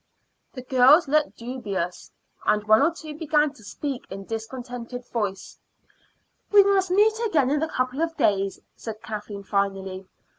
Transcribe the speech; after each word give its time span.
The 0.53 0.63
girls 0.63 1.07
looked 1.07 1.37
dubious, 1.37 2.11
and 2.43 2.67
one 2.67 2.81
or 2.81 2.89
two 2.89 3.15
began 3.15 3.53
to 3.53 3.63
speak 3.63 4.05
in 4.09 4.25
discontented 4.25 5.05
voices. 5.09 5.59
"We 6.51 6.63
must 6.63 6.89
meet 6.89 7.19
again 7.23 7.51
in 7.51 7.61
a 7.61 7.69
couple 7.69 8.01
of 8.01 8.17
days," 8.17 8.59
said 8.75 9.03
Kathleen 9.03 9.43
finally. 9.43 10.07